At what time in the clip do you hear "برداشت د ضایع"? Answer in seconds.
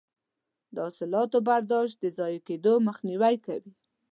1.49-2.41